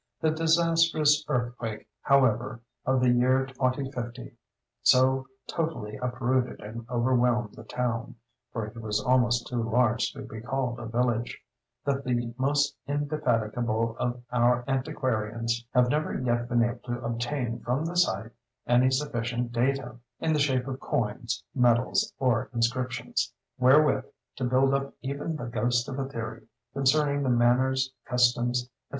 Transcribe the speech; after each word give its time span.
The 0.19 0.31
disastrous 0.31 1.23
earthquake, 1.27 1.87
however, 2.01 2.61
of 2.87 3.01
the 3.01 3.11
year 3.11 3.45
2050, 3.45 4.33
so 4.81 5.27
totally 5.45 5.95
uprooted 5.97 6.59
and 6.59 6.89
overwhelmed 6.89 7.53
the 7.53 7.65
town 7.65 8.15
(for 8.51 8.65
it 8.65 8.75
was 8.81 8.99
almost 8.99 9.45
too 9.45 9.61
large 9.61 10.11
to 10.13 10.23
be 10.23 10.41
called 10.41 10.79
a 10.79 10.87
village) 10.87 11.37
that 11.85 12.03
the 12.03 12.33
most 12.39 12.75
indefatigable 12.87 13.95
of 13.99 14.23
our 14.31 14.63
antiquarians 14.67 15.67
have 15.71 15.87
never 15.91 16.19
yet 16.19 16.49
been 16.49 16.63
able 16.63 16.79
to 16.79 16.99
obtain 17.05 17.59
from 17.59 17.85
the 17.85 17.95
site 17.95 18.31
any 18.65 18.89
sufficient 18.89 19.51
data 19.51 19.99
(in 20.19 20.33
the 20.33 20.39
shape 20.39 20.67
of 20.67 20.79
coins, 20.79 21.43
medals 21.53 22.11
or 22.17 22.49
inscriptions) 22.55 23.31
wherewith 23.59 24.05
to 24.37 24.45
build 24.45 24.73
up 24.73 24.95
even 25.03 25.35
the 25.35 25.45
ghost 25.45 25.87
of 25.87 25.99
a 25.99 26.09
theory 26.09 26.47
concerning 26.73 27.21
the 27.21 27.29
manners, 27.29 27.93
customs, 28.07 28.61
&c. 28.63 28.69